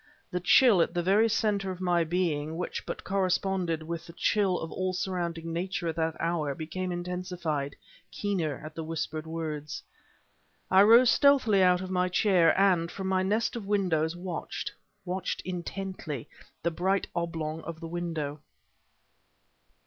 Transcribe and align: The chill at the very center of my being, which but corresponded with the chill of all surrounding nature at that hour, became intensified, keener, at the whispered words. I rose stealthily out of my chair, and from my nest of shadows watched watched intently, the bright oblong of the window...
The 0.31 0.39
chill 0.39 0.81
at 0.81 0.95
the 0.95 1.03
very 1.03 1.29
center 1.29 1.69
of 1.69 1.79
my 1.79 2.03
being, 2.03 2.57
which 2.57 2.87
but 2.87 3.03
corresponded 3.03 3.83
with 3.83 4.07
the 4.07 4.13
chill 4.13 4.57
of 4.59 4.71
all 4.71 4.93
surrounding 4.93 5.53
nature 5.53 5.87
at 5.89 5.95
that 5.97 6.15
hour, 6.19 6.55
became 6.55 6.91
intensified, 6.91 7.75
keener, 8.09 8.63
at 8.65 8.73
the 8.73 8.83
whispered 8.83 9.27
words. 9.27 9.83
I 10.71 10.81
rose 10.81 11.11
stealthily 11.11 11.61
out 11.61 11.81
of 11.81 11.91
my 11.91 12.09
chair, 12.09 12.59
and 12.59 12.89
from 12.89 13.09
my 13.09 13.21
nest 13.21 13.55
of 13.55 13.65
shadows 13.67 14.15
watched 14.15 14.71
watched 15.05 15.39
intently, 15.41 16.27
the 16.63 16.71
bright 16.71 17.05
oblong 17.13 17.61
of 17.61 17.79
the 17.79 17.87
window... 17.87 18.39